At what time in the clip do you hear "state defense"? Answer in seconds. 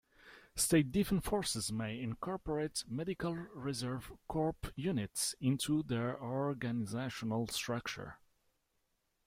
0.55-1.23